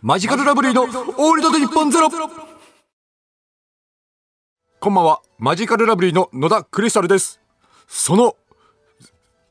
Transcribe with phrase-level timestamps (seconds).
[0.00, 2.08] マジカルラブリーのオールド日本ゼロ
[4.78, 7.40] こんばんは、マジカルラブリーの野田クリスタルです。
[7.88, 8.36] その、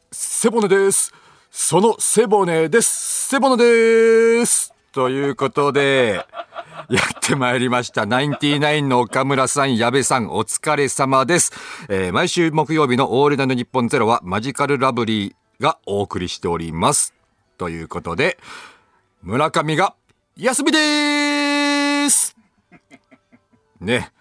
[0.10, 1.12] 背骨です。
[1.52, 3.28] その背骨です。
[3.28, 4.73] 背骨です。
[4.94, 6.25] ということで、
[6.89, 8.05] やってまいりました。
[8.05, 11.52] ナインティナインの岡村さん、矢部さん、お疲れ様です。
[11.89, 17.14] えー毎週木曜日のオールナイト日本ゼロはマジカルラブリーがお送りしております。
[17.57, 18.38] ということで、
[19.21, 19.93] 村上が
[20.40, 22.36] 休みでーす
[23.80, 24.12] ね。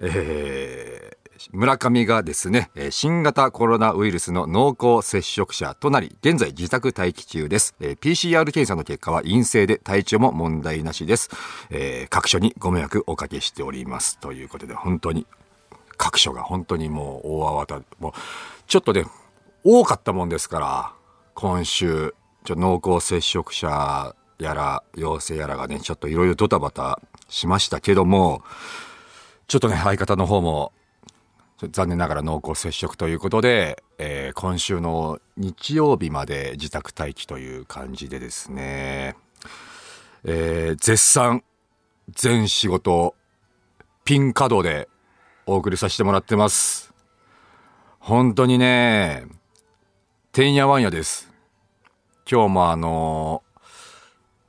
[0.00, 1.14] えー
[1.52, 7.76] 村上がですね、え新型コロナウイルスの濃厚接触者となり、現在自宅待機中です。
[7.80, 11.30] えー PCR 検査の結果は陰性で体調も問題なしです。
[11.70, 14.18] えー各所にご迷惑おかけしております。
[14.18, 15.26] ということで、本当に、
[15.96, 18.12] 各所が本当にもう大慌て、もう、
[18.66, 19.04] ちょっとね、
[19.62, 20.92] 多かったもんですから、
[21.34, 22.14] 今週、
[22.44, 28.42] ちょ濃厚接触者やら、陽性やらがね、ちょっといろいろドタバタしましたけども、
[29.46, 30.72] ちょっとね、相方の方も、
[31.70, 39.16] 残念ながら濃厚接触ということで、えー今週の日曜日まで自宅待機という感じでですね、
[40.24, 41.44] えー絶賛、
[42.10, 43.14] 全仕事、
[44.04, 44.88] ピン稼働で
[45.46, 46.92] お送りさせてもらってます。
[48.00, 49.26] 本当にね、
[50.32, 51.30] てんやわんやです。
[52.30, 53.42] 今日もあの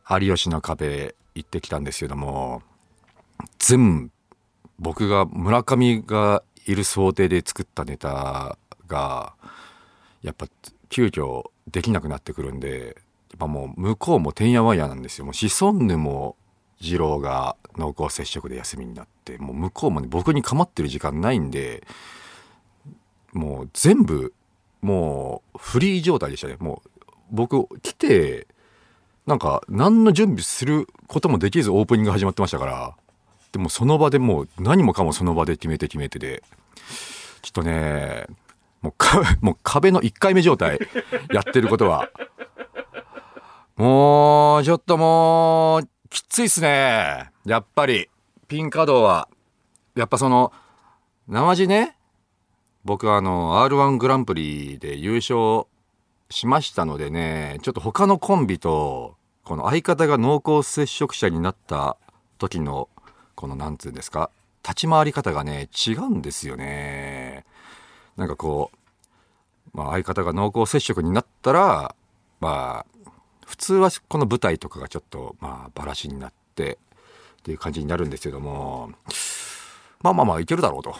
[0.10, 2.62] 有吉の壁行ってきたんですけども、
[3.60, 4.12] 全部
[4.78, 9.34] 僕が村上がいる想定で作ったネタが
[10.22, 10.48] やっぱ
[10.90, 12.98] 急遽できなくなってくるんで
[13.32, 15.26] やっぱもう向こうもてんやわんやなんですよ。
[15.26, 16.36] もうシソンヌも
[16.82, 21.88] 二郎が濃厚接触で休みになってもう向こうもね僕に構ってる時間ないんで
[23.32, 24.34] もう全部
[24.82, 26.58] もうフリー状態でしたね。
[26.60, 26.90] もう
[27.32, 28.48] 僕来て
[29.26, 32.96] なんか何の準備することもできずオープニング始まってましたから
[33.56, 36.44] でもその場でもう何もかもその場で決めて決めてで、
[37.42, 38.26] ちょっとね、
[38.82, 40.78] もうか、 もう壁の1回目状態、
[41.32, 42.10] やってることは。
[43.78, 47.32] もう、ちょっともう、きついっすね。
[47.46, 48.10] やっぱり、
[48.50, 49.30] ピン稼働は。
[49.96, 50.52] やっぱその、
[51.30, 51.96] 生地ね、
[52.84, 55.66] 僕あの、R1 グランプリで優勝
[56.30, 59.15] しましたのでね、ちょっと他のコンビと、
[59.46, 61.98] この相方が濃厚接触者になった
[62.40, 62.90] 時の、
[63.36, 64.32] このなんつうんですか、
[64.64, 67.46] 立ち回り方がね、違うんですよね。
[68.18, 68.72] なんかこ
[69.74, 71.96] う、まあ相方が濃厚接触になったら、
[72.40, 73.10] まあ、
[73.46, 76.80] 普通はこの舞台とかがちょっと、まあ、バラシになって、
[77.40, 78.92] っていう感じになるんですけども、
[80.02, 80.96] まあまあまあ、いけるだろうと。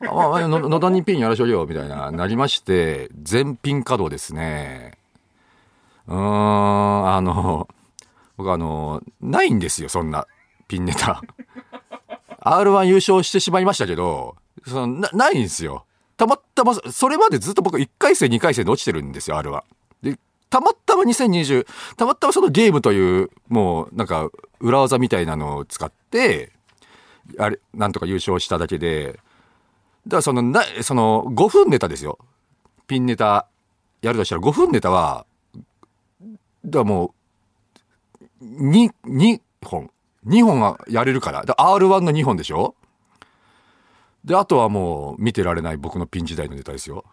[0.00, 4.99] まあ、野田にピンやらしょうよ、みたいな、なりまして、全ピン稼働ですね。
[6.10, 7.68] うーん、あの、
[8.36, 10.26] 僕あの、ないんですよ、そんな、
[10.68, 11.22] ピンネタ。
[12.42, 15.84] R1 優勝してしまいましたけど、そのな、ないんですよ。
[16.16, 19.62] たまたま、それまでずっと僕1回戦、2回戦で落ちてるんですよ、R1。
[20.02, 21.66] で、たまたま2020、
[21.96, 24.28] たまたまそのゲームという、もう、なんか、
[24.60, 26.52] 裏技みたいなのを使って、
[27.38, 29.20] あれ、なんとか優勝しただけで、
[30.06, 32.18] だからその、な、その、5分ネタですよ。
[32.86, 33.46] ピンネタ
[34.02, 35.26] やるとしたら5分ネタは、
[36.64, 37.14] だからも
[38.40, 39.90] う、2、2本。
[40.26, 41.44] 2本はやれるから。
[41.44, 42.74] だ R1 の2本でしょ？
[44.24, 47.04] で、あとはもう見てられない僕のピン時代のネタですよ。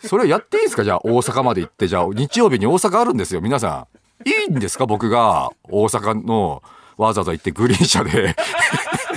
[0.00, 0.84] それやっていいですか？
[0.84, 3.40] じゃあ大阪まで行って、じゃあ日曜日に大阪あるんですよ。
[3.42, 3.86] 皆さ
[4.24, 4.28] ん。
[4.28, 4.86] いいんですか？
[4.86, 6.62] 僕が大阪の
[6.96, 8.34] わざわざ行ってグリーン車で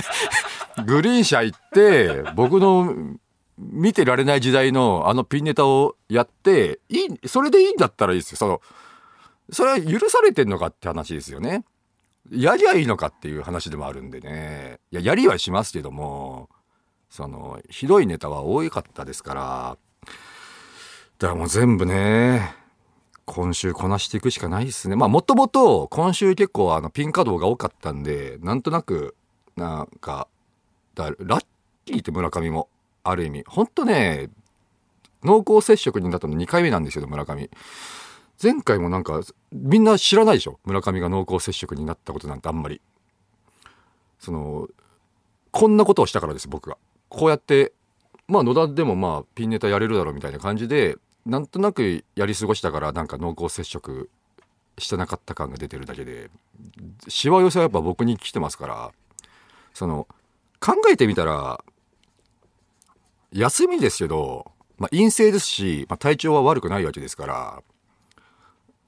[0.84, 2.94] グリーン車行って、僕の
[3.56, 8.36] 見てられない時代のあのピンネタをやって、いい、それでいいんだったらいいですよ。
[8.36, 8.60] その、
[9.50, 11.64] それは許されてんのかって話ですよね。
[12.30, 14.80] やりゃいいのかっていう話でもあるんでね。
[14.90, 16.48] いや、やりはしますけども、
[17.10, 19.78] その、ひどいネタは多かったですから、
[21.18, 22.54] だからもう全部ね、
[23.24, 24.96] 今週こなしていくしかないですね。
[24.96, 29.16] まあもともと今週結構あのピン稼働が多かったんで、なんとなく、
[29.56, 30.28] なんか、
[30.94, 31.46] だラッ
[31.84, 32.68] キーって村上も、
[33.04, 33.44] ある意味。
[33.46, 34.30] ほんとね、
[35.22, 37.50] 濃厚接触になったの2回目なんですよ、村上。
[38.40, 40.60] 前回もなんか、みんな知らないでしょ？
[40.64, 42.80] 村上が濃厚接触になったことなんてあんまり。
[44.20, 44.68] その、
[45.50, 46.78] こんなことをしたからです、僕が。
[47.08, 47.72] こうやって、
[48.28, 50.96] まあ野田でもまあピンネタやれるだろうみたいな感じで、
[51.26, 54.08] なんとなくやり過ごしたからなんか濃厚接触
[54.78, 56.30] してなかった感が出てるだけで、
[57.08, 58.92] しわ寄せはやっぱ僕に来てますから、
[59.74, 60.06] その、
[60.60, 61.64] 考えてみたら、
[63.32, 67.62] 休みですけど、まあ陰性ですし、まあ体調は悪くないわけですから、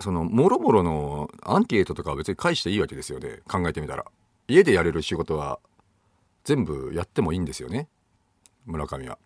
[0.01, 3.41] そのもろもろのアンケートとかは別に返していいわけですよね。
[3.49, 4.05] 考えてみたら。
[4.49, 5.61] 家でやれる仕事は
[6.45, 7.89] 全部やってもいいんですよね。
[8.67, 9.19] 村上は。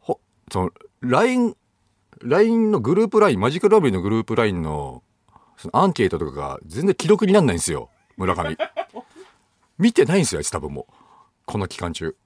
[0.00, 0.20] ほ
[0.52, 1.56] その LINE
[2.22, 5.02] LINE のグループ LINE マジックラブリーのグループ LINE の
[5.56, 7.90] そのアンケートとかが全然記録になんないんですよ。
[8.16, 8.56] 村上。
[9.78, 10.94] 見てないんですよあいつ多分もう。
[11.46, 12.16] この期間中。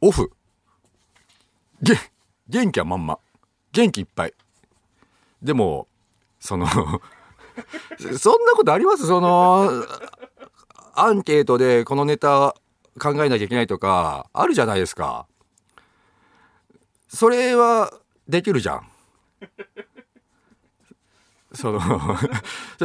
[0.00, 0.32] オフ。
[1.82, 1.94] げ
[2.48, 3.18] 元気はまんま。
[3.72, 4.34] 元気いっぱい。
[5.42, 5.88] でも
[6.44, 9.06] そのそんなことあります？
[9.06, 9.86] その
[10.94, 12.54] アンケートでこのネタ
[13.00, 15.26] 考えなきゃいけないとかあるじゃないですか。
[17.08, 17.90] それは
[18.28, 18.86] できるじゃん。
[21.54, 21.80] その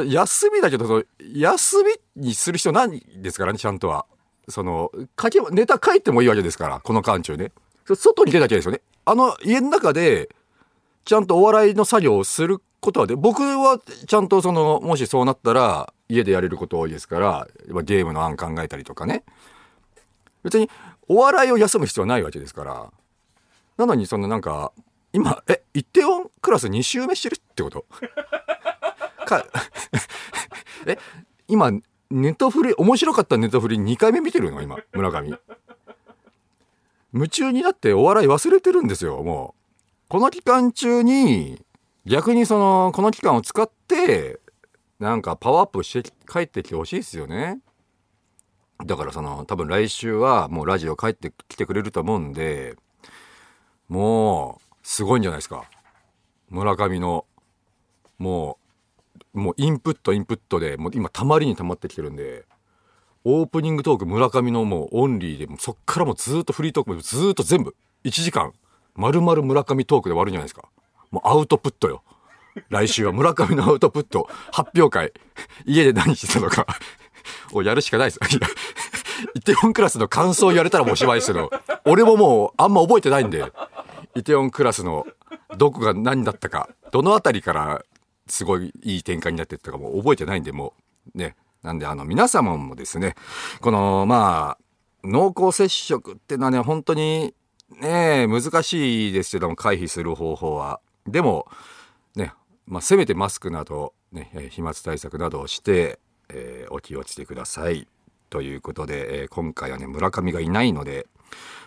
[0.06, 1.83] 休みだけどその休
[2.15, 4.06] みにする必要ないですからねちゃんとは。
[4.47, 4.89] その
[5.21, 7.51] 書けネタ書いてもいいわけですからこの間中ね。
[7.85, 8.79] 外に出なきゃですよね。
[9.03, 10.29] あの家の中で
[11.03, 17.47] ちゃんとお笑いの作業をすることはで僕はちゃんとそのもしそうなったら家でやれること多いですから
[17.83, 19.23] ゲームの案考えたりとかね。
[20.43, 20.69] 別に
[21.07, 22.91] お笑いを休む必要はないわけですから。
[23.77, 24.71] なのにそのなんか
[25.11, 27.85] 今えイテオンクラス2周目してるってこと？
[29.25, 29.45] か
[30.85, 30.97] え
[31.47, 31.71] 今
[32.09, 34.61] ネタフリ面白かったネタフリ2回目見てるの？
[34.61, 35.37] 今村上。
[37.11, 40.09] 夢中になってお笑い忘れてるんですよもう。
[40.09, 41.61] この期間中に
[42.09, 44.39] 逆にそのこの期間を使って
[45.00, 47.59] なんかパワーアップして帰ってきてほしいですよね。
[48.83, 52.75] だからその多分来週はもうラジオ帰ってきてくれると思うんで
[53.89, 55.69] もうすごいんじゃないですか。
[56.50, 57.25] 村上の
[58.17, 58.57] も
[59.35, 62.45] うもうインプットインプットでもう今たまりにたまってきてるんで
[63.23, 68.53] オープニングトーク村上のもうオンリーでそっからもうずっとフリートークもずっと全部1時間
[68.95, 70.69] 丸々村上トークで終わるんじゃないですか。
[71.11, 72.03] もうアウトプットよ。
[72.69, 75.13] 来週は村上のアウトプット発表会。
[75.65, 76.65] 家で何してたのか。
[77.53, 78.47] をやるしかないですいや
[79.35, 81.51] イテウォンクラスの感想言われたらもうおしまいですけど
[81.85, 83.44] 俺ももうあんま覚えてないんで。
[84.15, 85.06] イテウォンクラスの
[85.57, 86.69] どこが何だったか。
[86.91, 87.83] どの辺りから
[88.27, 90.73] すごいいい展開になってったかも覚えてないんでも
[91.13, 91.17] う。
[91.17, 91.35] ね。
[91.61, 93.15] なんであの皆様もですね。
[93.61, 94.63] このまあ
[95.03, 97.35] 濃厚接触ってのはね本当に
[97.79, 100.79] ね難しいですけども回避する方法は。
[101.11, 101.47] でも
[102.15, 102.33] ね、
[102.65, 107.88] まあ、せめてマスクなど、ね、飛沫対策などをして、えーお気をつけください。
[108.29, 111.07] ということで、えー今回はね村上がいないので、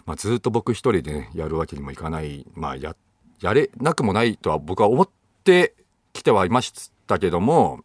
[0.06, 2.46] まあ、ずっと僕一人で、ね、やるわけにもいかない。
[2.54, 2.94] まあや
[3.40, 5.08] やれなくもないとは僕は思っ
[5.44, 5.74] て
[6.12, 7.80] きてはいましたけども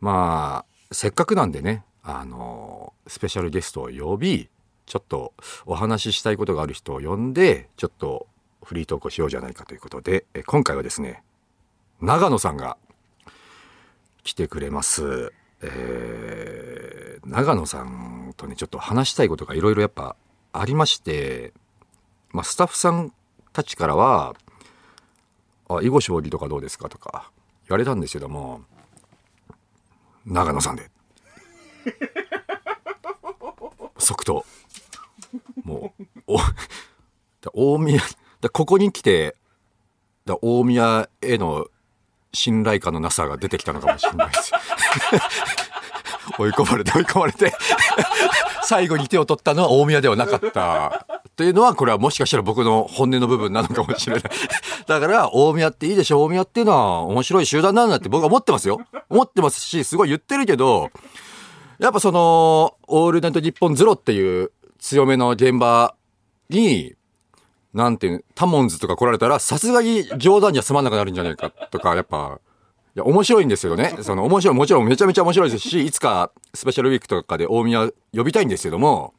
[0.00, 4.48] まあせっかくなんでねあのスペシャルゲストを呼び
[4.86, 5.34] ちょっと
[5.66, 8.26] お話ししたいことがある人を呼んでちょっと
[8.64, 11.22] フリートークをしようじゃないかということでえ今回はですね
[12.00, 12.76] 長野さんが
[14.22, 15.32] 来てくれます。
[15.62, 20.16] えー長野さんとねちょっと話したいことがいろいろやっぱ
[20.52, 21.52] ありまして、
[22.30, 23.12] まあ、スタッフさん
[23.52, 24.34] たちからは
[25.68, 27.30] 「あ囲碁将棋とかどうですか?」とか
[27.68, 28.62] 言われたんですけども
[30.24, 30.90] 長野さんで
[33.98, 34.46] 即答
[35.64, 36.38] もうお
[37.74, 38.00] 大宮
[38.40, 39.36] だここに来て
[40.24, 41.66] だ大宮への
[42.32, 44.52] 信頼感のなさが出てきたのかもしれないです。
[46.38, 47.52] 追い込まれて追い込まれて
[48.62, 54.22] 最後に手を取ったのは大宮ではなかったというのはこれはもしかしたら僕の本音の部分なのかもしれない。
[54.86, 58.80] だから大宮っていいでしょ大宮っていうのは面白い集団なんだって僕は思ってますよ。
[59.08, 60.90] 思ってますしすごい言ってるけど
[61.78, 65.94] やっぱその「オールナイトニッポンゼロっていう強めの現場
[66.50, 66.94] に
[67.78, 72.40] なんていう、タモンズとか来られたら、さすがに冗談じゃ済まなくなるんじゃないかとか、やっぱ、
[72.96, 73.96] いや、面白いんですよね。
[74.02, 79.14] その、面白い、もちろんめちゃめちゃ面白いですし、いつかスペシャルウィークとかで大宮呼びたいんですけども、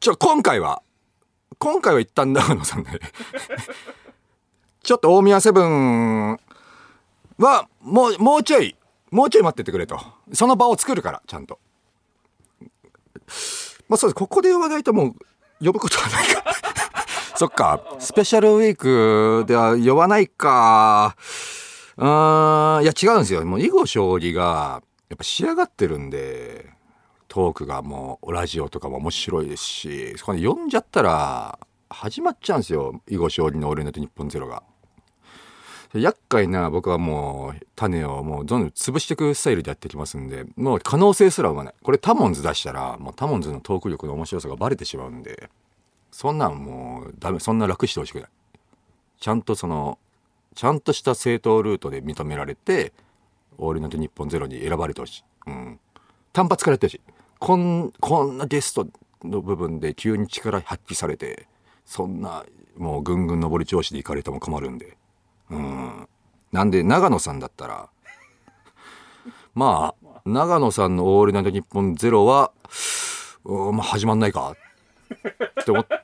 [0.00, 0.82] ちょ、今回は、
[1.58, 2.90] 今回は一旦長野さんで、
[4.84, 6.38] ちょっと大宮セブン
[7.38, 8.76] は、もう、もうちょい、
[9.10, 9.98] もうちょい待っててくれと。
[10.34, 11.58] その場を作るから、ちゃんと。
[13.88, 14.14] まあそうです。
[14.14, 15.14] ここで呼ばないとも
[15.60, 16.44] う、呼ぶことはないか。
[17.40, 21.16] そっか、スペシャルウィークでは呼ばないか。
[21.96, 23.42] うーん、いや違うんですよ。
[23.46, 26.66] もう囲碁将棋が、やっぱ仕上がってるんで、
[27.28, 33.00] トークがもう、ラジオとかも面白いですし、そこで呼んじゃったら、始まっちゃうんですよ。
[33.08, 34.62] 囲碁将棋のオールナイトニッポンゼロが。
[35.94, 41.74] 厄介な僕はもう種をもうどんどん潰していくスタイルでやってきますんで、もう可能性すら生まない。
[41.82, 45.48] これタモンズ出したら、もうタモンズのトーク力の面白さがバレてしまうんで、
[46.10, 48.28] そんなんもうダメ、そんな楽してほしくない。
[49.18, 49.98] ちゃんとその、
[50.54, 52.92] ちゃんとした正当ルートで認められて
[53.58, 55.80] オールナイト日本ゼロに選ばれてほしい、うん、
[56.32, 57.00] 単発からやってほしい。
[57.38, 58.86] こんこんなゲスト
[59.22, 61.46] の部分で急に力発揮されて
[61.86, 62.44] そんな
[62.76, 64.96] もうぐんぐん上り調子で行かれても困るんで。
[65.50, 66.08] うん。
[66.52, 67.88] なんで長野さんだったら
[69.54, 72.52] まあ長野さんの「オールナイトニッポンゼロは
[73.44, 74.54] まあ、始まんないか。
[75.60, 75.94] って思って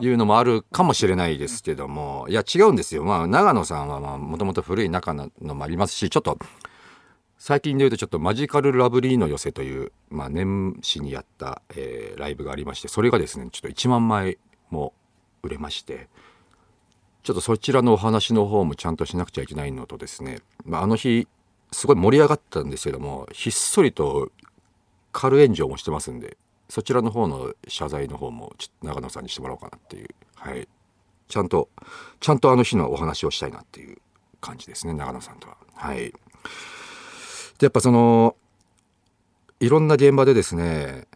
[0.04, 3.04] いうのもあるかもしれないですけどもいや違うんですよ。
[3.04, 6.38] まあ長野さんはもともと古い仲のもありますしちょっと
[7.38, 14.38] 最近で言うとちょっとマジカルラブリーの寄せという、まあ、年始にやった、えー、ライブがありましてそれがですねちょっと1万枚
[14.70, 14.94] も
[15.42, 16.08] 売れまして
[17.22, 21.28] ちょっとそちらのお話の方もちゃんとしなくちゃいけないのとですね、まあ、あの日
[21.72, 24.30] すごい盛り上がったんですけどもひっそりと
[25.12, 26.36] 軽炎上もしてますんで
[26.68, 30.08] そちらの方の謝罪の方もちょっと長野さんにしてもらおうかなっていう。
[30.34, 30.68] はい。
[31.28, 31.68] ちゃんと
[32.20, 33.98] ちゃんとあの日のお話をしたいなっていう
[34.40, 35.56] 感じですね長野さんとは。
[35.74, 35.98] はい。
[35.98, 36.12] で
[37.62, 38.36] やっぱその
[39.60, 41.06] いろんな現場でですね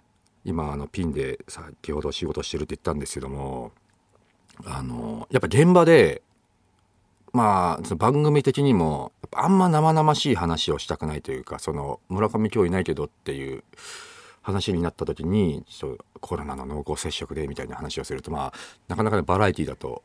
[0.44, 3.72] 今あのピンで先ほど仕事してるって言ったんですけども
[4.64, 6.22] あのやっぱ現場で
[7.32, 13.62] まあその番組的にもあんま生々しい話をしたくないというかその村上今日いないけどっていう
[14.42, 18.52] 話になった時にちょっとコロナの濃厚接触でみたいな話をするとまあ
[18.88, 20.02] なかなかねバラエティだと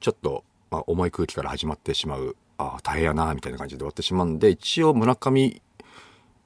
[0.00, 5.62] ちょっと、まあ、重い空気から始まってしまうああ大変やなみたいな感じで終わってしまうんで一応村上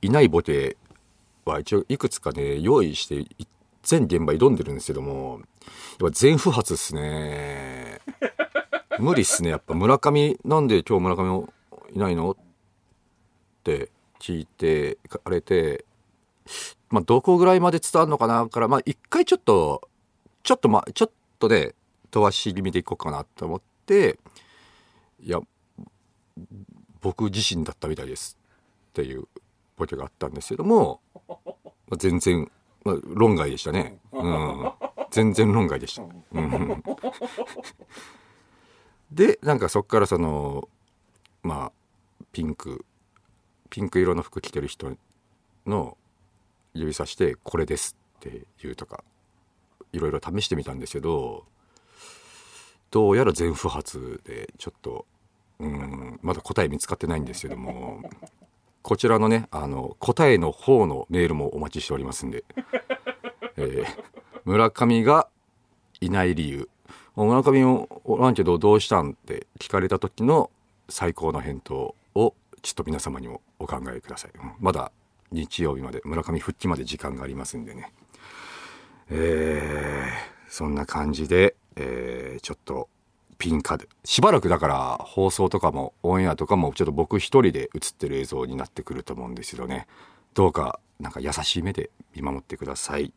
[0.03, 0.77] いないボケ
[1.45, 3.27] は一応いくつかね用意して
[3.83, 5.41] 全現場挑んでるんですけども
[6.01, 8.01] やっぱ全不発っすね。
[8.99, 9.51] 無理っすね。
[9.51, 11.49] やっぱ村上なんで今日村上
[11.93, 12.31] いないの？
[12.33, 12.37] っ
[13.65, 13.91] て
[14.21, 15.85] 聞いてかれて
[16.91, 19.89] まあどこぐらいまで伝わるのかなからまあ一回ちょっと
[20.43, 21.75] ちょっとまちょっとね
[22.11, 24.19] 飛ばし気味でいこうかなと思って
[25.21, 25.41] いや
[27.01, 28.39] 僕自身だったみたいです
[28.91, 29.27] っていう
[29.77, 31.35] ボケがあったんですけども、ま
[31.93, 32.51] あ、全然、
[32.85, 33.99] まあ、論外でしたね。
[34.13, 34.73] うん。
[35.11, 36.03] 全然論外でした。
[36.03, 36.83] うん。
[39.11, 40.69] で、なんかそっからその、
[41.43, 41.73] まあ、
[42.33, 42.85] ピンク、
[43.71, 44.97] ピンク色の服着てる人
[45.67, 45.99] の
[46.75, 49.03] 指さして、これですって言うとか、
[49.93, 51.45] いろいろ試してみたんですけど、
[52.91, 55.07] どうやら全不発で、ちょっと、
[55.61, 58.03] うん、まだ答え見つかってないんですけども、
[58.83, 62.45] こちらのね、あの、答えの方のメールもお待ちしておりますんで、
[63.57, 63.87] えー、
[64.45, 65.29] 村上が
[66.01, 66.69] いない理由、
[67.17, 67.65] 村上
[68.05, 70.51] おらんけどどうしたんって聞かれた時の
[70.89, 74.33] 最高の返答をちょっと皆様にもお考えください。
[74.59, 74.91] まだ
[75.31, 77.93] 日曜日まで村上復帰まで時間がありますんでね。
[79.11, 82.89] えー、そんな感じで、えー、ちょっと
[83.39, 89.87] ピンカでしばらくだから放送とかもオンエアとかもちょっと僕一人で映ってる映像になってくると思うんですけどね
[90.33, 93.13] どうかなんか優しい目で見守ってください。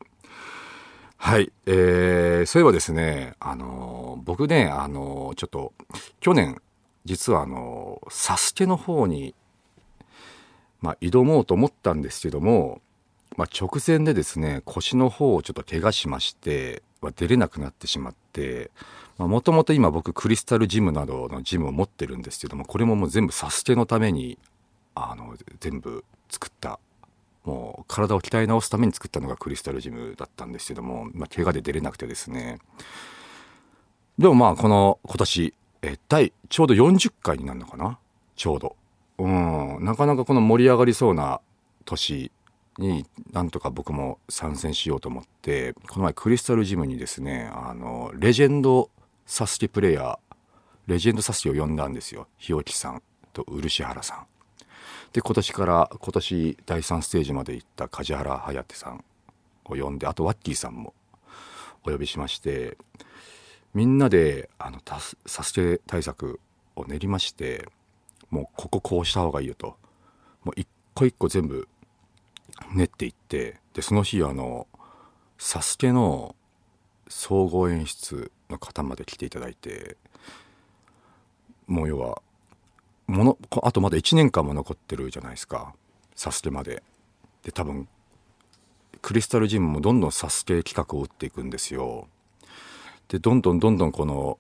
[1.18, 1.52] はい。
[1.66, 5.74] えー、そういえばですね、あのー、僕ね、あのー、ちょっと、
[6.20, 6.62] 去年、
[7.06, 9.34] 実はあのー、サスケの方に、
[10.82, 12.82] まあ、挑もうと思ったんですけども、
[13.36, 18.72] まあ、直前でですね、腰の方をちょっと怪我しまして、まあ、出れなくなってしまって、
[19.18, 24.38] もともと今僕クリスタルジムなどのジムを持ってるんですけども、これももう全部サスケのために、
[24.96, 26.80] あの、全部作った
[27.44, 32.60] もう体を鍛え直すために作ったのがクリスタルジムだったんですけども、まあ、怪我で出れなくてですね。
[34.18, 35.54] でもまあこの今年
[35.84, 38.00] え第ちょうど40回になるのかな？
[38.36, 38.76] ちょうど。
[39.18, 39.84] うん。
[39.84, 41.42] なかなかこの盛り上がりそうな
[41.86, 42.32] 年
[42.78, 48.92] になんとか僕も参戦しようと思ってこの前クリスタルジムにですねあのレジェンド
[49.26, 50.18] サスケプレイヤー
[50.86, 52.28] レジェンドサスケを呼んだんですよ。
[52.38, 53.02] 日置さん
[53.34, 54.28] と漆原さん。
[55.12, 59.04] で今年から今年第3ステージまで行った梶原颯さん
[59.66, 60.94] を呼んであとワッキーさんも
[61.86, 62.78] お呼びしまして
[63.74, 64.80] みんなであの
[65.26, 66.40] サステ対策
[66.76, 67.68] を練りまして
[68.30, 69.78] もうこここうした方がいいよと。
[70.44, 71.68] もう一個一個全部
[72.74, 74.68] 練っていってでその日あの
[75.38, 76.36] サスケの
[77.08, 79.98] 総合演出の方まで来ていただいて
[81.68, 82.22] もう要は
[83.08, 85.74] ものあとまだ1年間も残ってるじゃないですか。
[86.16, 86.84] サスケまで。
[87.44, 87.88] で多分
[89.02, 92.08] クリスタルジムもどんどんサスケ企画を打っていくんですよ。
[93.08, 94.38] でどんどんどんどんこの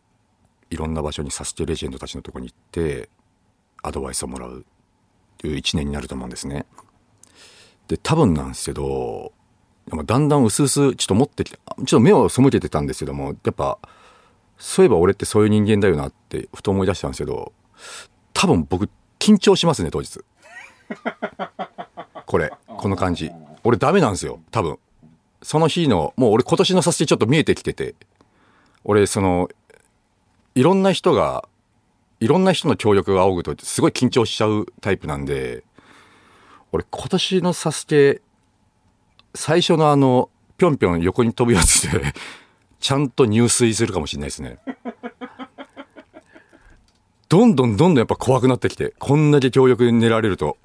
[0.69, 3.09] いろんな場所にサスケレジェンドたちのとこに行って
[3.83, 4.65] アドバイスをもらう
[5.37, 6.65] という1年になると思うんですね。
[7.87, 9.31] で多分なんですけど
[10.05, 13.77] だんだん薄々ちょっと持ってきてちょっと目を背けてたんですけどもやっぱ
[14.57, 17.53] そういえば俺ってそういう人間だよなってふと思い出したんですけど
[18.33, 20.19] 多分僕緊張しますね当日。
[22.25, 23.31] これこの感じ。
[23.63, 24.77] 俺ダメなんですよ多分。
[25.41, 27.95] その日のもう俺今年の撮影ちょっと見えてきてて
[28.83, 29.49] 俺その
[30.55, 31.47] いろんな人が
[32.19, 35.63] いろんな人の協力が仰ぐとすごい緊張しちゃうタイプなんで
[36.71, 38.21] 俺今年のサスケ
[39.35, 42.13] 最初のあのぴょんぴょん横に飛ぶやつで
[42.79, 44.59] ちゃんと入水するかもしれないですね。
[47.29, 50.57] どんどんどんどんやっぱ怖くなってきて、こんだけ強力に寝られると。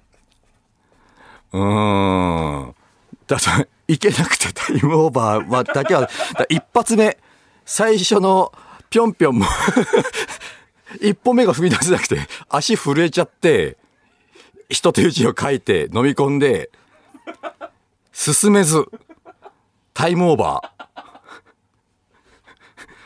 [1.53, 2.75] うーん。
[3.27, 6.09] だから、いけなくてタイムオーバーは、だけは、
[6.49, 7.19] 一発目、
[7.65, 8.53] 最初の
[8.91, 9.47] ぴょんぴょんも
[11.01, 12.19] 一歩目が踏み出せなくて、
[12.49, 13.77] 足震えちゃって、
[14.69, 16.71] 一手打ちを書いて飲み込んで、
[18.13, 18.87] 進めず、
[19.95, 20.73] タイムオーバ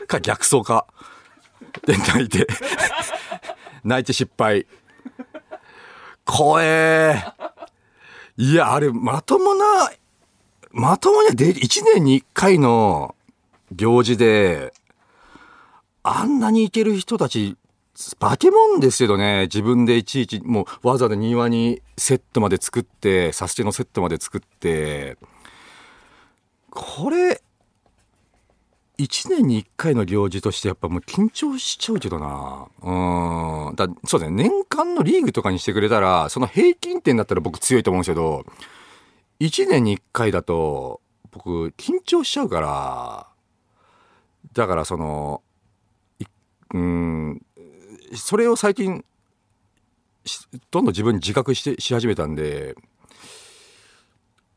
[0.01, 0.07] ー。
[0.07, 0.87] か逆走か。
[1.85, 2.47] で、泣いて。
[3.83, 4.65] 泣いて失敗。
[6.25, 7.23] 怖え
[8.37, 9.91] いや、あれ、まともな、
[10.71, 13.15] まともにで、1年に1回の
[13.71, 14.73] 行事で、
[16.03, 17.57] あんなにいける人たち、
[18.19, 25.17] 化け物ですけどね、自分でいちいち、もうわざわざ庭にセットまで作って、サステのセットまで作って、
[26.69, 27.41] これ、
[28.99, 32.67] 1年に1回の行事としてやっぱもう緊張しちゃうけどな。
[32.81, 33.75] うん。
[33.75, 34.43] だそうだね。
[34.43, 38.45] 年間のリーグとかにしてくれたら、その平均点だったら僕強いと思うんですけど、
[39.39, 41.01] 1年に1回だと、
[41.31, 43.27] 僕緊張しちゃうから、
[44.53, 45.41] だからその、
[46.73, 47.41] うん、
[48.15, 49.03] それを最近、
[50.71, 52.75] どんどん自分に自覚してし始めたんで、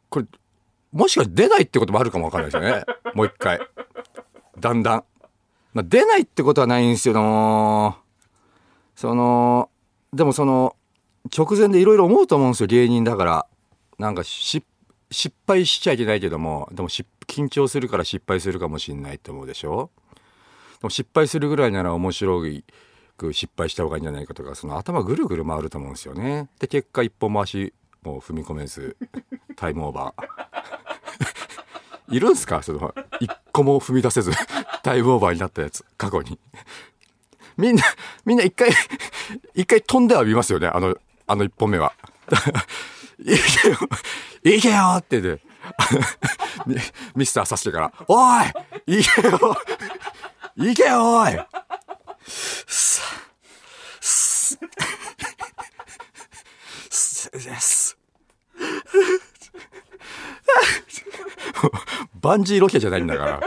[0.08, 0.26] これ、
[0.92, 2.84] もしかして出ないってこともあるかもわかんないですよね。
[3.14, 3.60] もう一回。
[4.58, 5.04] だんだん。
[5.72, 7.20] まあ、出ないってことはないんですよ、そ
[9.14, 9.70] の、
[10.12, 10.76] でもその、
[11.36, 13.46] 直前でいろいろ思うと思うんですよ、芸人だから。
[13.98, 14.64] なんか失
[15.46, 19.90] 敗しちゃいけないけども、でも緊張するから失敗するかもしんないって思うでしょ？
[20.80, 22.64] でも失敗するぐらいなら面白い
[23.20, 26.48] く失敗した方がいいんじゃないかとか、その頭ぐるぐる回ると思うんですよね。
[26.58, 28.96] で、結果一本回しもう踏み込めず、
[29.56, 30.24] タイムオーバー。
[32.14, 32.62] いるんすか？
[32.62, 34.32] その、一個も踏み出せず、
[34.82, 36.38] タイムオーバーになったやつ、過去に。
[37.56, 37.82] みんな、
[38.24, 38.70] みんな一回、
[39.54, 41.92] 一回飛んでは見ますよね、あの、あの一本目は。
[43.18, 43.24] い
[43.62, 43.78] けよ、
[44.56, 45.40] いけよってね、
[47.14, 48.40] ミスターさしてから、お
[48.86, 49.56] いいけよ
[50.56, 51.38] いけよおい
[52.26, 53.00] す、
[54.00, 54.58] す、
[56.90, 57.96] す、です。
[62.20, 63.40] バンジーロケじゃないんだから。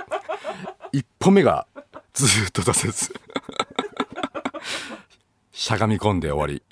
[0.91, 1.67] 一歩目が
[2.13, 3.13] ずっと出せず。
[5.51, 6.63] しゃがみ込んで終わり。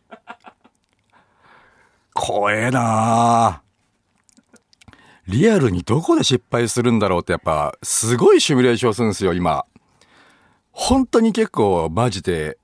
[2.13, 3.61] 怖えな
[5.27, 9.65] リアルにどこで失敗するんだろうってやっぱすごいシミュレーションするんですよ今。
[10.71, 12.57] 本当に結構マジで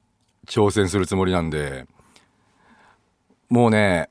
[0.45, 1.85] 挑戦するつもりなんで。
[3.49, 4.09] もうね、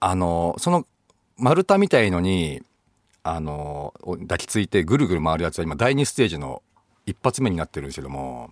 [0.00, 0.84] あの、その
[1.36, 2.62] 丸太みたいのに
[3.26, 6.62] あの、抱きついてぐるぐる回るやつは今第2ステージの
[7.06, 8.50] 一発目になってるんですけども、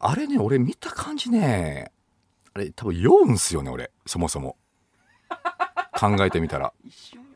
[0.00, 1.92] あれね、俺見た感じね、
[2.52, 4.56] あれ多分酔うんすよね、俺、そもそも。
[5.96, 6.72] 考えてみたら。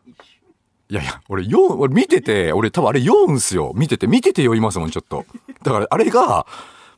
[0.90, 3.72] いやいや、俺酔う、俺見てて、俺多分あれ酔うんすよ。
[3.74, 5.24] 見てて、見てて酔いますもん、ちょっと。
[5.62, 6.46] だからあれが、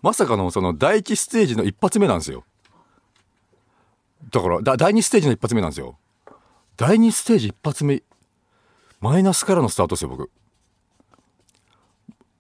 [0.03, 2.45] まさかのその第1ステージの一発目なんですよ。
[4.31, 5.99] だから、だ第2ステージの一発目なんですよ。
[6.77, 8.03] 第2ステージ一発目
[9.01, 10.23] マイナスからのスタートですよ、僕。
[10.23, 10.25] だ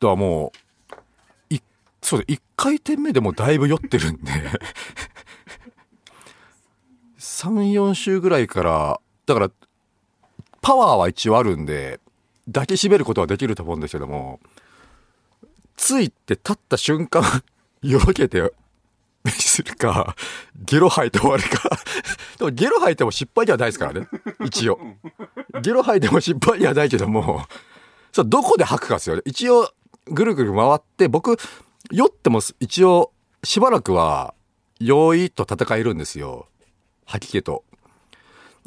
[0.01, 0.53] からも
[1.51, 1.61] う、い、
[2.03, 4.33] そうで、1回転目でもだいぶ酔ってるんで
[7.19, 9.51] 3、 4週ぐらいから、だから、
[10.67, 12.01] パワーは一応あるんで、
[12.53, 14.41] 抱きしめることはできると思うんですけども、
[15.77, 17.23] ついて立った瞬間、
[17.83, 18.53] よろけて、
[19.31, 20.17] するか、
[20.57, 21.71] ゲロ吐いて終わるか
[22.39, 24.09] でもゲロ吐いても失敗ではないですからね。
[24.45, 24.81] 一応。
[25.63, 27.47] ゲロ吐いても失敗ではないけども、
[28.11, 29.23] そどこで吐くかですよね。
[29.25, 29.73] 一応、
[30.07, 31.37] ぐるぐる回って、僕、
[31.93, 33.13] 酔っても一応、
[33.45, 34.35] しばらくは、
[34.81, 36.49] 酔いと戦えるんですよ。
[37.05, 37.63] 吐き気と。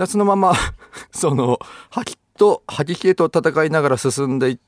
[0.08, 0.54] そのまま
[1.12, 1.60] その、
[1.90, 4.60] 吐きと吐き気と戦いながら進んでいっ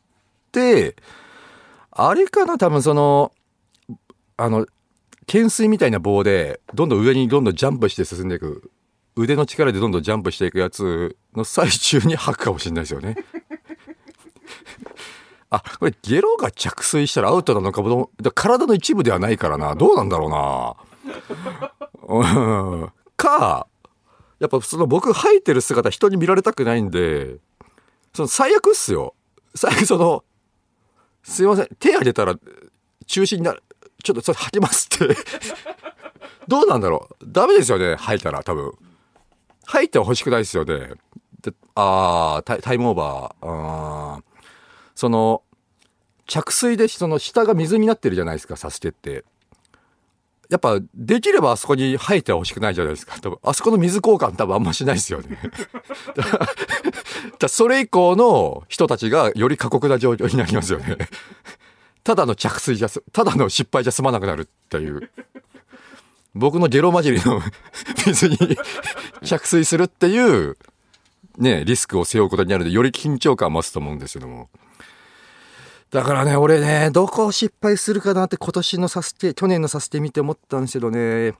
[0.51, 0.95] て、
[1.91, 3.31] あれかな多分その、
[4.37, 4.65] あの、
[5.27, 8.71] 懸垂みたいな棒で、どんどん上にどんどんジャンプして進んでいく。
[9.15, 13.17] 腕の力でどんどんジャンプしていくやつの最中に吐くかもしれないですよね。
[15.49, 19.75] あ、これゲロが着水したらアウトなのかも、体の一部ではないからな。
[19.75, 20.75] どうなんだろうな。
[22.07, 23.67] うんか、
[24.41, 27.37] やっぱその僕吐いてる姿人に見られたくないんで、
[28.11, 29.13] その最悪っすよ。
[29.53, 30.23] 最悪 その、
[31.21, 32.35] すいません、手挙げたら
[33.05, 33.61] 中止になる。
[34.03, 35.15] ちょっとそれ吐きますって
[36.49, 38.73] どうなんだろうダメですよね、吐いたら多分。
[39.67, 40.93] 吐いては欲しくないですよね。
[41.39, 43.47] でああ、タイタイムオーバー。
[43.47, 44.23] あー
[44.95, 45.43] その、
[46.25, 49.23] 着水でその下が水になってるじゃないですか、サスケって。
[50.51, 53.17] やっぱ、できればあそこに生えては欲しくないじゃないですか。
[53.21, 55.39] 多分、あそこの水交換多分あんましないですよね。
[57.39, 60.97] だそれ以降の人たちがより過酷な状況になりますよね。
[62.03, 65.09] ただの着水じゃ、ただの失敗じゃ済まなくなるっていう。
[66.35, 67.41] 僕のゲロ混じりの
[68.05, 68.37] 水に
[69.23, 70.57] 着水するっていう、
[71.37, 74.49] ね、リスクを背負うことになるので、より緊張感増すと思うんですけども。
[75.91, 81.33] だからね、俺ね、どこを失敗するかなって今年のサスケ、去年のサスケ見て思ったんですけどね。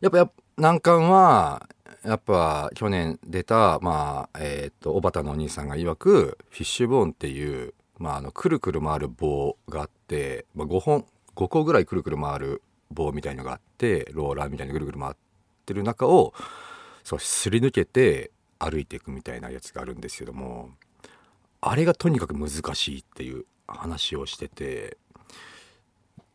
[0.00, 1.68] やっぱ、や難関は、
[2.04, 15.14] やっぱ去年出た、まあ、えっ、と、小畑のお兄さんが曰く、フィッシュボーンっていう、まあ、あの、くるくる回る棒があって、まあ、5本、5個ぐらいくるくる回る棒みたいのがあって、ローラーみたいにぐるぐる回っ
[15.66, 16.34] てる中を、
[17.04, 20.70] そう、すり抜けて歩いていくみたいなやつがあるんですけども、
[21.60, 24.96] あれがとにかく難しいっていう話をしてて、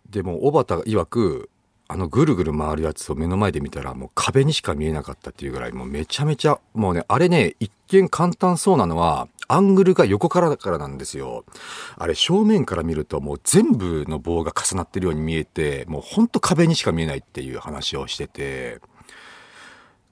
[0.10, 1.50] でも、小畑が曰く、
[1.88, 11.46] あのぐるぐる回るやつを目の前で見たらもう壁にしか見えなかったっていうぐらいもうめちゃめちゃもうねあれね一見簡単そうなのはアングルが横からだからなんですよ。
[11.98, 18.80] あれ正面から見るともう全部の棒が重なってるように見えてもうほんと壁にしか見えないっていう話をしてて。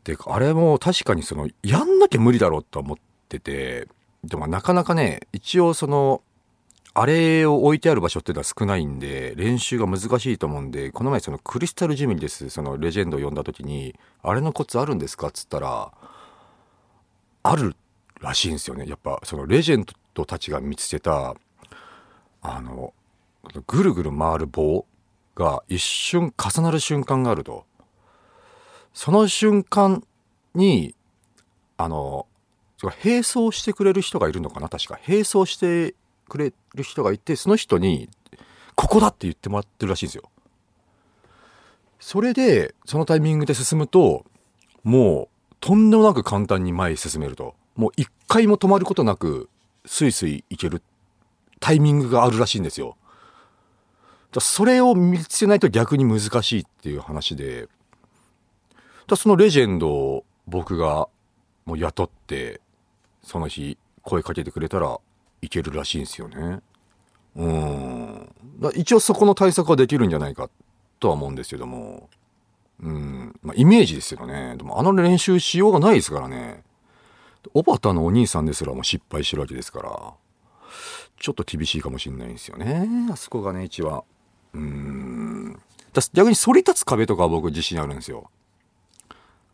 [0.04, 2.98] であれも確かにそのやんなきゃ無理だろうと思っ
[3.30, 3.88] てて
[4.24, 6.22] でもなかなかね一応その
[6.96, 15.92] あれを置いてある場所っていうのは少ないんで、練習が難しいと思うんで、この前そのクリスタルジムにです、そのレジェンドを呼んだ時に、あれのコツあるんですかっつったら、
[17.42, 17.76] ある
[18.22, 18.86] らしいんですよね。
[18.88, 21.36] やっぱそのレジェンドたちが見つけた、
[22.44, 22.94] あの、
[23.66, 24.86] ぐるぐる回る棒
[25.36, 27.66] が一瞬重なる瞬間があると。
[28.94, 30.04] その瞬間
[30.54, 30.94] に、
[31.78, 32.28] あの、
[33.04, 35.00] 並走してくれる人がいるのかな確か。
[35.08, 35.96] 並走して
[36.28, 38.10] くれる人がいてその人に
[38.76, 40.24] ここだって言ってもらってるらしいんですよ。
[42.00, 44.26] それでそのタイミングで進むと
[44.84, 47.56] もうとんでもなく簡単に前へ進めると。
[47.76, 49.50] もう一回も止まることなく
[49.86, 50.82] スイスイ行ける
[51.60, 52.98] タイミングがあるらしいんですよ。
[54.32, 57.70] だそれを見つけないと逆に難しいっていう話で。
[59.08, 61.08] だそのレジェンドを僕が
[61.66, 62.62] もう雇って
[63.24, 65.00] その日声かけてくれたら
[65.42, 66.62] いけるらしいんですよね。
[67.36, 68.30] うん。
[68.60, 70.50] だ一応そこの対策はできるんじゃないか
[71.00, 72.10] とは思うんですけども。
[72.82, 73.40] うん。
[73.42, 74.56] まあ、イメージですよね。
[74.58, 76.64] でもあの練習しようがないですからね。
[77.54, 80.14] 小畑のお兄さんですらもう失敗してるわけですから。
[81.20, 82.88] ちょっと厳しいかもしれないんですよね。
[83.12, 84.04] あそこがね、一は。
[84.54, 85.60] うん。
[86.14, 88.30] 逆に反り立つ壁とかは僕自信あるんですよ。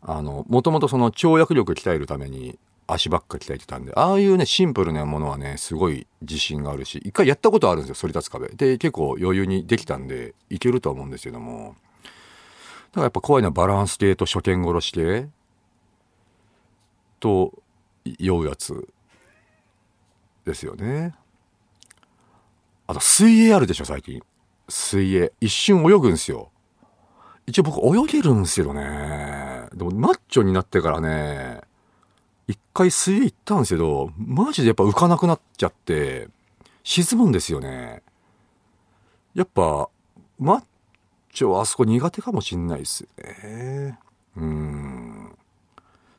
[0.02, 2.58] あの、もともとその跳躍力鍛えるために
[2.92, 8.48] 足ばっか鍛えてたんで、ああいうね、シンプルなものはね、すごい自信があるし、一回やったことあるんですよ、反り立つ壁。
[8.48, 11.76] で、結構余裕にできたんで、いけると思うんですけども。
[12.92, 15.28] だからやっぱ怖いのはバランス系と初見殺し系
[17.20, 17.52] と
[18.18, 18.88] 酔うやつ
[20.44, 21.14] ですよね。
[22.86, 24.20] あと水泳あるでしょ、最近。
[24.68, 25.32] 水泳。
[25.40, 26.50] 一瞬泳ぐんですよ。
[27.46, 29.68] 一応僕泳げるんですけどね。
[29.72, 31.60] でもマッチョになってからね、
[32.50, 36.28] 一回水泳行ったんですけど、マジでやっぱ浮かなくなっちゃって、
[36.82, 38.02] 沈むんですよね。
[39.34, 39.88] やっぱ、
[40.38, 40.64] マッ
[41.32, 43.98] チョはあそこ苦手かもしんないですね。
[44.36, 45.36] うん。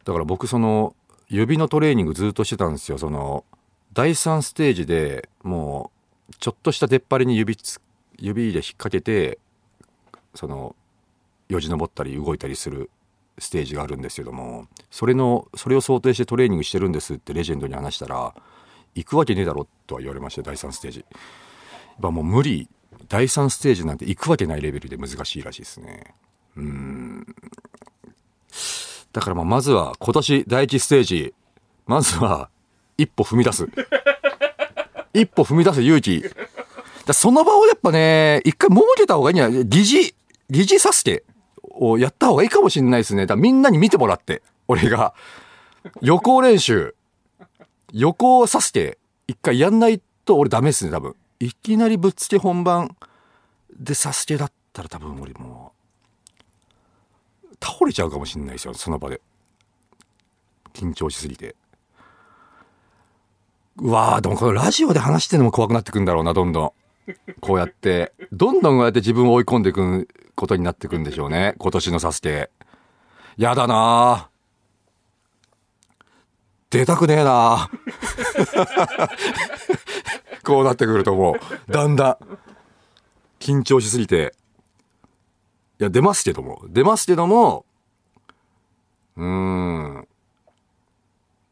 [0.06, 0.96] だから僕その、
[1.28, 2.98] 指のトレーニングずっとしてたんですよ。
[2.98, 3.44] その、
[3.94, 5.91] 第3ステージでも
[6.30, 7.58] う、ちょっとした出っ張りに指、
[8.17, 9.38] 指で引っ掛けて、
[10.36, 10.76] その、
[11.50, 12.89] よじ登ったり動いたりする
[13.39, 18.34] ステージがあるんですけどもそれのそれを想定してトレーニングしてるんですってレジェンドに話したら
[18.96, 21.00] 行くわけねえだろとは言われました第3ステージ。
[21.00, 22.67] やっぱもう無理。
[23.08, 26.13] 第3ステージなんて行くわけないレベルで難しいらしいですね。
[26.58, 27.26] うん。
[29.13, 31.34] だからまあまずは今年第1ステージ
[31.88, 32.50] まずは
[32.98, 33.67] 一歩踏み出す。
[35.13, 36.24] 一歩踏み出す勇気。
[37.06, 39.65] だその場をやっぱね一回設けた方がいいんじゃない？
[39.65, 40.13] 疑似
[40.50, 41.24] 疑似サスケ
[41.63, 43.26] をやった方がいいかもしれないですね。
[43.26, 45.13] だみんなに見てもらって、俺が。
[46.02, 46.95] 予行練習。
[47.91, 48.97] 予行サスケ、
[49.28, 51.15] 一回やんないと俺ダメっすね、多分。
[51.39, 52.95] いきなりぶっつけ本番
[53.78, 55.74] でサスケだったら多分俺も
[57.43, 59.21] う、倒れちゃうかもしんないですよ、その場で。
[60.74, 61.56] 緊張しすぎて。
[63.78, 66.71] うわーでもこのラジオで話してるのも怖くなってくんだろうな、どんどん。
[67.40, 71.56] こうやって、どんどんこうやって自分を追い込んでいくことになっていくんでしょうね。
[71.58, 72.50] 今年のサスケ。
[73.38, 74.30] やだな
[76.70, 77.70] 出たくねえな
[80.44, 81.36] こうなってくるとも
[81.68, 82.18] う、だんだん、
[83.40, 84.34] 緊張しすぎて、
[85.80, 87.66] いや、出ますけども、出ますけども、
[89.18, 90.08] うーん、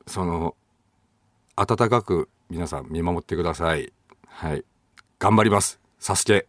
[0.08, 0.56] その、
[1.56, 3.92] 温かく皆さん見守ってください。
[4.26, 4.64] はい。
[5.20, 5.80] 頑張ります。
[6.00, 6.48] サスケ。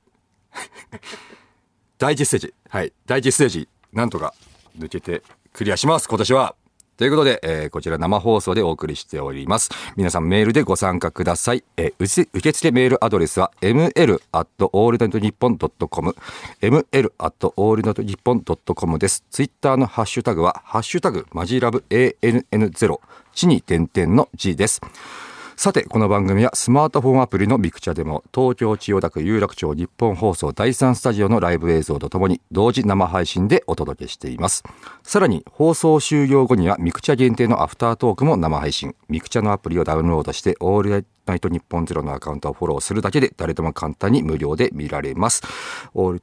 [1.99, 2.55] 第一ステージ。
[2.69, 2.93] はい。
[3.07, 3.69] 第一ステージ。
[3.93, 4.33] なんとか
[4.79, 6.09] 抜けてクリアします。
[6.09, 6.55] 今年は。
[6.97, 9.71] ということで、えーこちら生放送でお送りしております。
[9.97, 11.65] 皆さんメールでご参加ください。
[11.77, 16.15] えー受付メールアドレスは ml at allnightnippon.com
[16.61, 19.25] ml at allnightnippon.com です。
[19.31, 23.01] ツイッターのハッシュタグは、ハッシュタグ、マジラブ ANN0、
[23.35, 24.81] 地に点々の G です。
[25.62, 34.64] さて、この番組はスマートフォンアプリのミクチャでも、東京千代田区有楽町日本放送第3スタジオのライブ映像とともに、同時生配信でお届けしています。
[35.03, 38.94] さらに、放送終了後には、ミクチャ限定のアフタートークも生配信。
[39.11, 45.42] ミクチャのアプリをダウンロードして、オールナイトニッポンゼロのアカウントをフォローするだけで、誰でも簡単に無料で見られます。
[45.92, 46.20] オール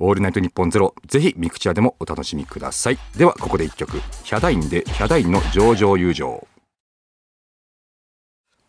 [0.00, 2.98] オールナイトニッポンゼロ、ぜひミクチャでもお楽しみください。
[3.16, 4.02] では、ここで一曲。
[4.22, 6.46] ヒャダインで、ヒャダインのじょーじょーゆーじょー。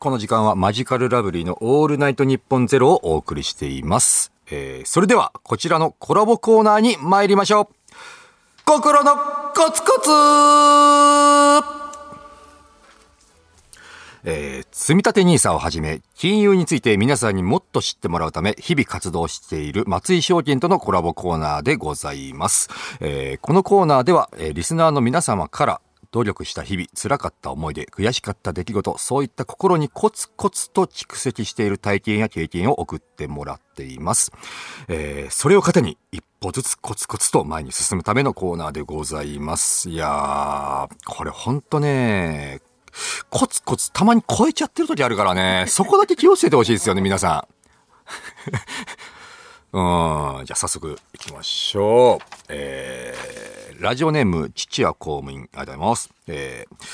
[0.02, 4.32] この時間はマヂカルラブリーのオールナイトニッポンゼロをお送りしています。
[4.50, 7.76] えー、それではこちらのコラボコーナーに参りましょう。
[8.66, 9.16] 心の
[9.56, 10.10] コツコツ
[14.24, 22.70] えー、積立 NISA をはじめ、金融について皆さんにもっと知ってもらうため、日々活動している松井証券とのコラボコーナーでございます。
[23.02, 34.32] えーこのコーナーでは、えーリスナーの皆様から、努力した日々、辛かった思い出、悔しかった出来事、そういった心にコツコツと蓄積している体験や経験を送ってもらっています。
[34.88, 39.90] えーそれを糧に一歩ずつコツコツと前に進むためのコーナーでございます。
[39.90, 42.62] いやー、これほんとね、
[43.30, 47.54] コツコツたまに超えちゃってる時あるからね、そこだけ気をつけてほしいですよね、皆さん。
[49.74, 49.78] う
[50.42, 52.26] ん、じゃあ早速行きましょう。
[52.50, 56.10] えー、ラジオネーム、父は公務員、ありがとうございます。
[56.28, 56.86] えー、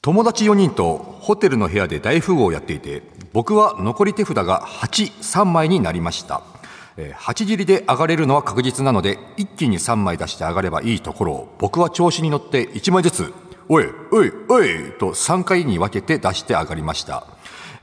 [0.00, 3.02] 友達4人とホテルの部屋で大富豪をやっていて、
[3.32, 6.42] 僕は残り手札が8、3枚になりました。
[6.96, 13.34] えー、8切りで上がれるのは確実なので、一気に3枚出して上がればいいところを、僕は調子に乗って1枚ずつ、
[13.68, 17.26] おい、おい、おい、と3回に分けて出して上がりました。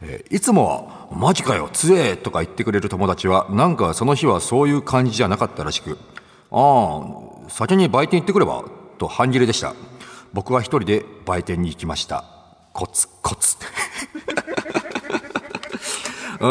[0.05, 5.97] えいつもは、マジかよ、強えとか言ってくれる友達は、なんかその日はそういう感じじゃなかったらしく、
[6.51, 7.01] あ
[7.47, 8.65] あ、先に売店行ってくれば、
[8.97, 9.73] と半切れでした。
[10.33, 12.25] 僕は一人で売店に行きました。
[12.73, 13.57] コツコツ。
[16.39, 16.49] うー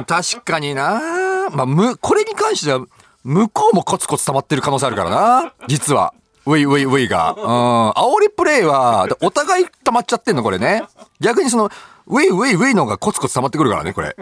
[0.00, 1.48] ん、確かにな。
[1.52, 2.80] まあ、む、これに関しては、
[3.22, 5.52] 向こうもコツコツ溜まってる可能性あるからな。
[5.68, 6.14] 実は。
[6.48, 7.34] ウィウィウィが。
[7.36, 7.90] うん。
[7.90, 10.82] 煽りプレイは、お互い溜まっちゃってんの、これね。
[11.20, 11.70] 逆にその、
[12.06, 14.16] ウィウィウィのがコツコツ溜まってくるからね、これ。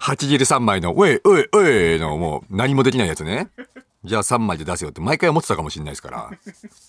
[0.00, 3.48] 8切り3枚の、ウェイ、ウェイ、ウェイのもう何もできないやつね。
[4.04, 6.30] じゃあ3枚で出せよって毎回思ってたかもしれないですから。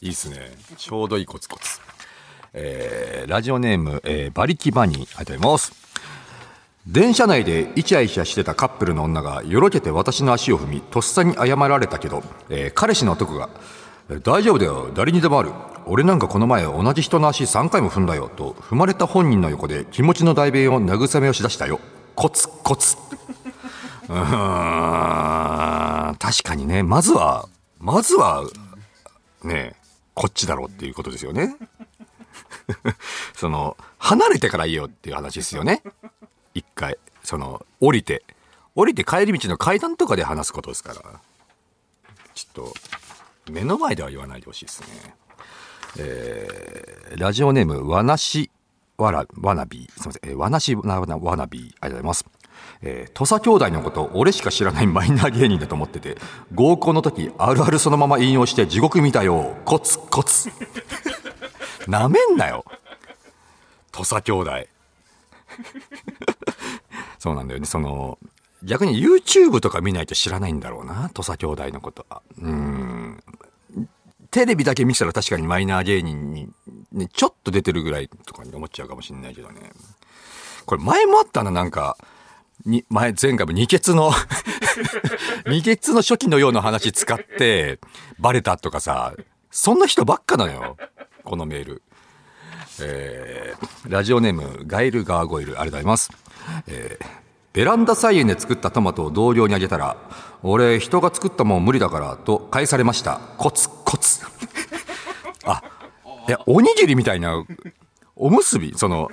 [0.01, 0.51] いいっすね。
[0.75, 1.79] ちょうどいいコツコツ。
[2.53, 5.92] えー、ラジオネーム、えー、バリキバニー、ありがとうございます。
[6.87, 13.49] 電車内でイチャイチャしてたカップルの女がよろけて私の足を踏み、とっさに謝られたけど、えー彼氏の男が、
[14.23, 15.51] 大丈夫だよ、誰にでもある。
[15.85, 21.79] 俺なんかこの前同じ人の足3回も踏んだよ、と踏まれた本人の横で気持ちの代弁を慰めをしだしたよ。
[22.15, 22.97] コツコツ。
[24.09, 27.47] うーん、確かにね、まずは、
[27.79, 28.43] まずは、
[29.43, 29.77] ね、
[30.13, 31.55] こっちだろうっていうことですよね。
[33.35, 35.81] その、離れてから言えよっていう話ですよね。
[36.53, 38.23] 一回、その、降りて、
[38.75, 41.01] 降りて帰り道の階段とかで話すことですから。
[42.33, 42.73] ちょっ
[43.45, 45.15] と、目の前では言わないでほしいですね。
[45.97, 48.49] えー、ラジオネーム、わなし、
[48.97, 52.25] わら、わなび、すみません、えーわなしわなわなび、ありがとうございます。
[52.81, 56.17] えー、土佐兄弟のこと、俺しか知らないマイナー芸人だと思ってて、
[56.53, 60.49] 合コンの時、あるあるそのまま引用して地獄見たよ、コツコツ。
[61.87, 62.65] なめんなよ。
[63.91, 64.72] 土佐兄弟。
[67.19, 67.65] そうなんだよね。
[67.65, 68.17] その、
[68.63, 71.09] 逆に YouTube とか見ないと知らないんだろうな。
[71.13, 72.21] 土佐兄弟のことは。
[72.39, 73.23] うん。
[74.31, 76.49] テレビだけ見てたら確かにマイナー芸人に
[76.91, 79.71] ね、ちょっと出てるぐらいとかに思っちゃうかもしれないけどね。
[80.65, 81.97] これ前もあったな、なんか、
[82.65, 84.11] に、前、前回も二血の
[85.45, 87.79] 二血の初期のような話使って、
[88.19, 89.13] バレたとかさ、
[89.51, 90.77] そんな人ばっかなのよ。
[91.23, 91.83] このメール。
[92.81, 96.09] えー、ラジオネーム、ガイルガーゴイル、ありがとうございます。
[96.67, 97.05] えー、
[97.53, 99.97] ベランダ菜園で作ったトマトを同僚にあげたら、
[100.41, 103.19] 俺、人が作ったもん無理だから、と返されました。
[103.37, 104.25] コツコツ。
[105.45, 105.61] あ、
[106.27, 107.43] いや、おにぎりみたいな、
[108.15, 109.09] おむすび、その、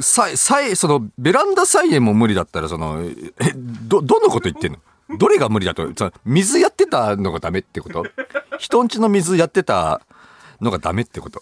[0.00, 4.78] さ、さ、その、ベランダ菜園も無理だったら、その、え、ど、どのこと言ってんの？
[5.16, 5.88] どれが無理だと、
[6.26, 8.04] 水やってたのがダメってこと？
[8.58, 10.02] 人んちの水やってた
[10.60, 11.40] のがダメってこと？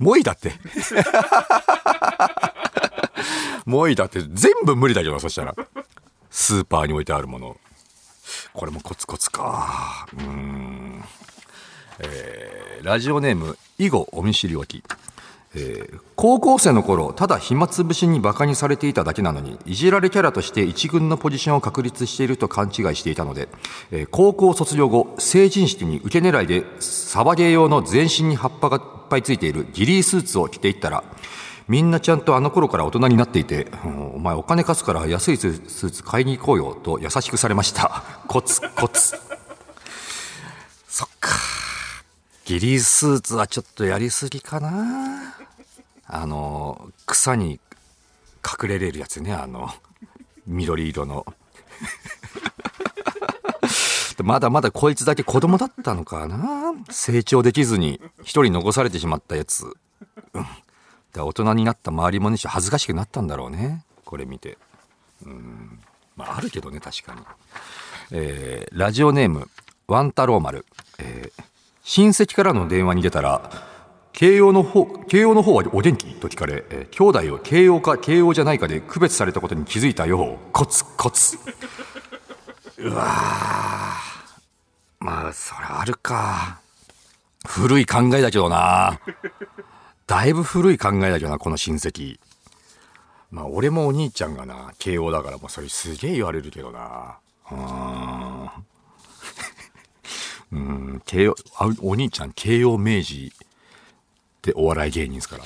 [0.00, 0.54] もいだって。
[3.66, 5.54] もいだって、全部無理だけど、そしたら。
[6.30, 7.56] スーパーに置いてあるもの。
[8.52, 10.06] これもコツコツか。
[10.18, 11.04] うん。
[12.00, 14.82] えーラジオネーム、囲碁お見知りおき。
[15.54, 23.48] えー高校生の頃ただ暇つぶしにバカにされていただけなのにいじられキャラとして一軍のポジションを確立していると勘違いしていたので、
[23.90, 31.02] えー高校卒業後成人式に受け狙いでサバゲー用の全身に葉っぱがいっぱいついているギリースーツを着ていったら
[31.68, 38.02] みんなちゃんとあの頃から大人になっていて、うんお前お金貸すから安いスーツ買いに行こうよと優しくされました。
[38.28, 39.16] コツコツ。
[40.88, 41.30] そっか。
[42.44, 45.39] ギリースーツはちょっとやりすぎかな。
[46.12, 47.60] あの、草に
[48.44, 49.70] 隠れれるやつね、あの、
[50.46, 51.24] 緑色の。
[54.22, 59.64] まだまだこいつだけ子供だったのかな成長できずに一人残されてしまったやつ。
[60.34, 60.46] うん。
[61.14, 63.84] で大人になった周りもね、恥ずかしくなったんだろうね。
[64.04, 64.58] これ見て。
[65.24, 65.78] うん。
[66.16, 67.22] まあ、あるけどね、確かに。
[68.12, 69.48] えーラジオネーム、
[69.86, 70.66] ワン太郎丸。
[70.98, 71.42] えー
[71.82, 73.50] 親戚からの電話に出たら、
[74.20, 76.12] 慶応の方、慶応の方はお元気？
[76.16, 80.52] と聞かれ、えー兄弟を慶応か慶応じゃないかで区別されたことに気づいたよう。
[80.52, 81.38] コツコツ。
[82.76, 83.06] うわ
[84.98, 86.60] まあ、それあるか。
[87.48, 89.00] 古い考えだけどな。
[90.06, 92.18] だいぶ古い考えだけどな、この親戚。
[93.30, 97.16] まあ、俺もお兄ちゃんがな、慶応だから、もうそれすげえ言われるけどな。
[97.50, 98.50] うん。
[100.52, 101.36] うん、慶応、
[101.80, 103.32] お兄ちゃん、慶応明治
[104.40, 105.44] ってお笑い芸人ですから。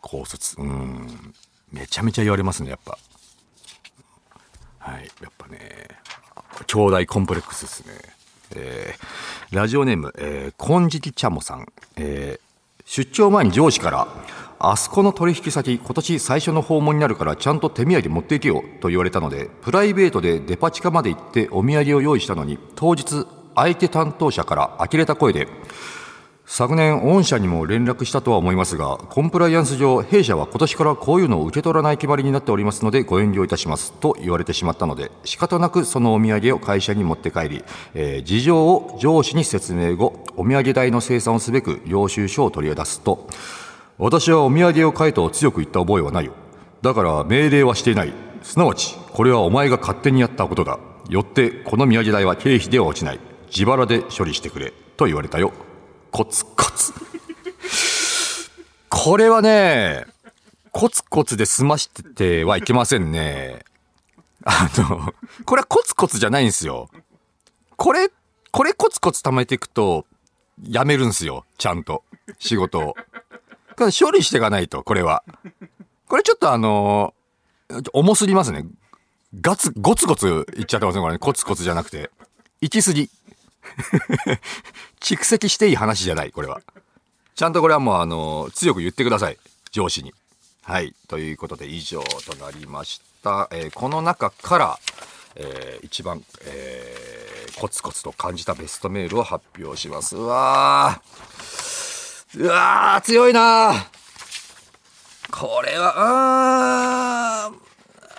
[0.00, 0.60] 高卒。
[0.60, 1.34] うん。
[1.72, 2.96] めちゃめちゃ言われますね、やっぱ。
[4.78, 5.58] はい、やっぱね、
[6.66, 7.92] 兄弟コンプレックスですね。
[8.54, 11.66] えーラジオネーム、えー、金色ちゃもさん。
[11.96, 12.46] えー
[12.88, 14.06] 出張前に上司から、
[14.60, 25.48] あそこの取引先、今年最初の訪問になるから、ちゃんと手土産持っていけよ、と言われたので、プライベートでデパ地下まで行ってお土産を用意したのに、当日、相手担当者から呆れた声で、
[26.48, 33.92] 昨年、御社にも連絡したとは思いますが、コンプライアンス上、弊社は今年からこういうのを受け取らない決まりになっておりますので、ご遠慮いたします。
[33.92, 43.28] と言われてしまったので、仕方なくそのお土産を会社に持って帰り、えー事情を上司に説明後、お土産代の生産をすべく領収書を取り出すと、
[43.98, 46.32] 私はお土産を買えと強く言った覚えはないよ。
[46.80, 48.12] だから命令はしていない。
[48.42, 50.78] すなわち、これはお前が勝手にやったことだ。
[51.08, 53.20] よって、この土産代は経費では落ちない。
[53.48, 54.72] 自腹で処理してくれ。
[54.96, 55.52] と言われたよ。
[56.10, 56.92] コツコツ。
[58.88, 60.06] これはね、
[60.72, 63.64] コツコツで済ましててはいけませんね。
[64.44, 65.14] あの、
[65.44, 66.88] これはコツコツじゃないんですよ。
[67.76, 68.10] これ、
[68.52, 70.06] これコツコツ貯めていくと、
[70.62, 71.44] やめるんすよ。
[71.58, 72.04] ちゃんと。
[72.38, 72.94] 仕事を。
[73.76, 75.22] これ処理していかないと、これは。
[76.08, 77.14] これちょっとあの
[77.92, 78.64] 重すぎますね。
[79.40, 81.18] ガツ、ゴツゴツいっちゃってますね、これね。
[81.18, 82.10] コツコツじゃなくて。
[82.60, 83.10] 行き過ぎ。
[85.00, 86.60] 蓄積していい話じゃない、これは。
[87.34, 89.38] ちゃんとこれはもうあの強く言ってください。
[89.70, 90.14] 上司に。
[90.62, 90.94] はい。
[91.08, 93.48] ということで以上となりました。
[93.52, 94.78] えーこの中から、
[95.34, 100.16] えー一番、えーコツコツと感じたベストメールを発表します。
[100.16, 102.40] うわー。
[102.40, 103.86] うわー、強いなー
[105.30, 105.94] これは、
[107.46, 107.54] あー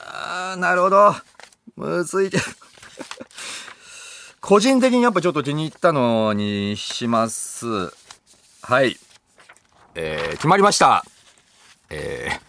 [0.09, 1.15] あー、なるほど。
[1.75, 2.43] むずいけど。
[4.47, 7.67] 個人的にやっぱちょっと気に入ったのにします。
[8.61, 8.95] はい。
[9.93, 11.03] えー決まりました。
[11.89, 12.47] えー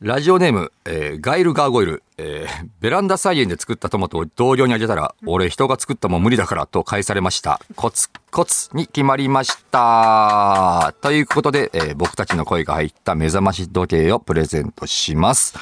[0.00, 7.60] ラジオネーム、えーガイルガーゴイル、えーベランダ菜園で作ったトマトを同僚にあげたら、俺人が作ったもん無理だからと返されました。
[7.76, 10.94] コツコツに決まりました。
[11.00, 15.54] ということで、えー僕たちの声が入った目覚まし時計をプレゼントします。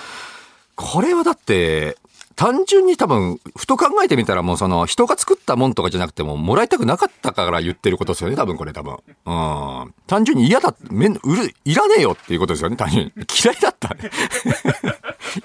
[0.77, 1.99] これはだって、
[2.37, 8.99] 単純に多分、ふと考えてみたらもうその、人が作ったもんとかじゃなくても、もらいたくなかったから言ってることですよね、多分これ多分。
[9.27, 9.95] うん。
[10.07, 13.13] 単純に嫌だ、めん、うる、いらねえよっていうことですよね、単純に。
[13.43, 13.95] 嫌いだった。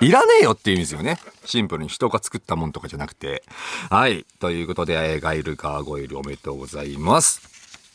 [0.01, 1.19] いらねえよっていう意味ですよね。
[1.45, 3.43] シンプルに人が作ったもんとかじゃなくて。
[3.89, 4.25] はい。
[4.39, 7.41] ということで、ガイルガーゴイルおめでとうございます。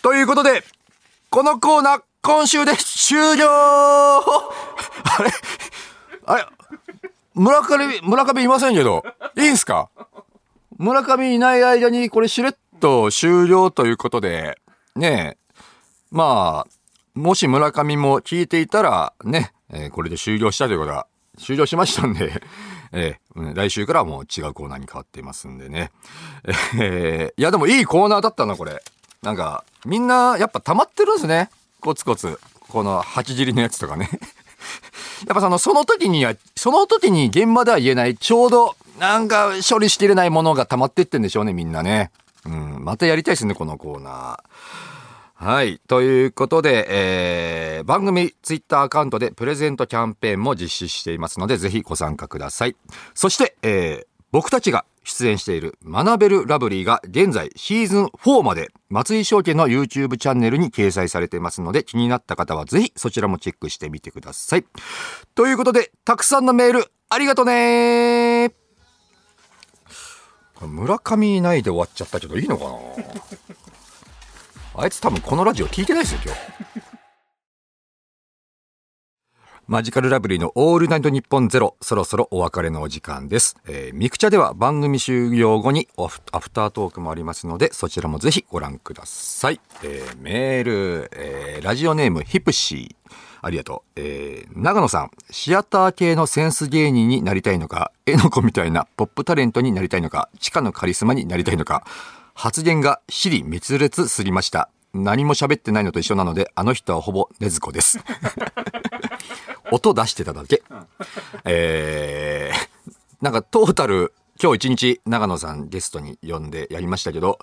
[0.03, 0.65] ということで、
[1.31, 5.31] このコーナー、今週で終了 あれ？
[6.25, 6.47] あれ？
[7.35, 9.05] 村上、村上いませんけど、
[9.37, 9.89] いいんすか？
[10.79, 14.59] 村上いない間にこれしれっと終了ということで、
[14.97, 15.57] ねえ、
[16.11, 21.07] まあ、もし村上も聞いていたら、ね、えー、これで終了したということは、
[21.39, 22.43] 終了しましたんで、
[22.93, 25.91] えー、来週からはもう違うコーナーに変わっていますんでね。
[26.79, 28.83] えー、いやでもいいコーナーだったな、これ。
[29.23, 31.49] なんか、みんなやっぱ溜まってるんですね。
[31.81, 32.39] コツコツ。
[32.69, 34.11] この8尻のやつとかね。
[35.27, 42.11] やっぱその、その時には、その時に現場では言えない、ちょうど、なんか処理しきれないものが溜まってってんでしょうね、みんなね。
[42.45, 45.45] うん、またやりたいですね、このコーナー。
[45.45, 45.81] はい。
[45.89, 52.77] ということで、えー、番組ツイッターアカウントでプレゼントキャンペーンも実施していますので、ぜひご参加ください。
[53.15, 64.65] そして、えー、僕たちが出演している学べるラブリーが現在シーズン4まで松井証券の YouTube チャンネルに掲載されていますので気になった方はぜひそちらもチェックしてみてください。
[65.35, 68.53] ということで、たくさんのメールありがとね
[70.61, 72.71] 村上いないで終わっちゃったけどいいのかな
[74.75, 76.72] あいつ多分このラジオ聞いてないですよ今日。
[79.69, 83.57] マジカルラブリーのオールナイトニッポンゼロ、そろそろお別れのお時間です。
[83.67, 89.61] えー、ミクチャでは番組終了後にアフタートークもありますので、そちらもぜひご覧ください。
[89.85, 93.13] えー、メール、えー、ラジオネームヒプシー。
[93.41, 94.01] ありがとう。
[94.01, 101.85] えー、長野さん、シアター系のセンス芸人になりたいのか、絵の子みたいなポップタレントになりたいのか、地下のカリスマになりたいのか、
[102.35, 104.69] 発言が尻滅裂すりました。
[104.95, 107.99] 何も喋ってないのと一緒なので、あの人はほぼねずこです。
[109.71, 110.63] 音出してただけ。
[111.45, 114.13] えー、なんかトータル、
[114.43, 117.39] 今日一日長野さんゲストに呼んでやりましたけど、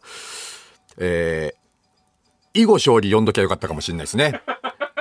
[0.98, 4.42] えー、囲碁将棋呼んどきゃよかったかもしれないですね。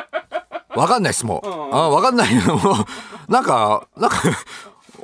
[0.75, 1.75] わかんないっす、もう。
[1.75, 2.35] あわかんない。
[2.47, 4.23] もう、なんか、なんか、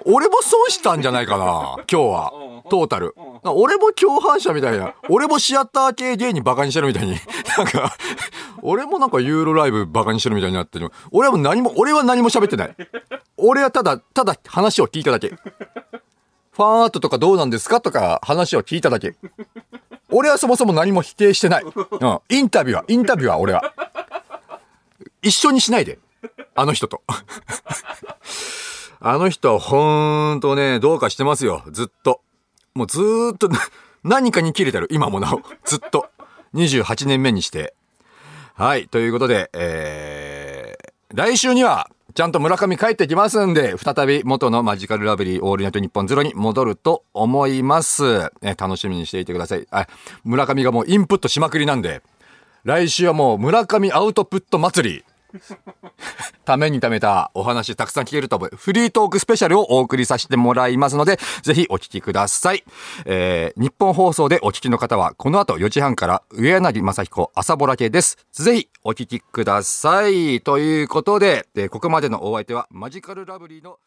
[0.04, 2.32] 俺も損したんじゃないかな、今日は。
[2.70, 3.14] トータル。
[3.44, 4.94] 俺も共犯者みたいな。
[5.08, 7.16] 俺もシアター系芸人バカにしてるみたいに。
[7.58, 7.94] なんか、
[8.62, 10.90] 俺もなんかユーロライブバカにしてるみたいになってる。
[11.12, 12.74] 俺は何も、俺は何も喋ってない。
[13.36, 15.28] 俺はただ、ただ話を聞いただけ。
[15.28, 19.14] ファンアートとかどうなんですかとか話を聞いただけ。
[20.10, 21.64] 俺はそもそも何も否定してない。
[21.64, 22.20] うん。
[22.28, 23.74] インタビューは、インタビューは俺は。
[25.22, 25.98] 一緒にしないで。
[26.54, 27.02] あの人と。
[29.06, 31.62] あの人はほんとね、どうかしてますよ。
[31.70, 32.22] ずっと。
[32.74, 33.50] もうずーっと
[34.02, 34.88] 何かに切れてる。
[34.90, 35.42] 今もなお。
[35.66, 36.08] ずっと。
[36.54, 37.74] 28年目にして。
[38.54, 38.88] はい。
[38.88, 48.32] ということで、えー、来週には、ちゃんと村上帰ってきますんで、再び元のマジカルラブリーオールナイトニッポンゼロに戻ると思います。
[48.40, 49.66] ね、楽しみにしていてください。
[49.70, 49.86] あ、
[50.24, 52.00] 村上がもうインプットしまくりなんで、
[52.62, 55.04] 来週はもう村上アウトプット祭り。
[56.44, 58.50] ためにためたお話たくさん聞けると思う。
[58.56, 62.64] フリートークスペシャルをお送りさせてもらいますので、ぜひお聞きください。
[63.04, 68.18] えー、日本放送でお聞きの方は、この後4時半から上柳正彦朝ぼら系です。
[68.32, 70.40] ぜひお聞きください。
[70.40, 73.78] ということで、でここまでのお相手はマジカルラブリーの